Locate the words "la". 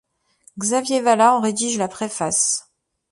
1.77-1.87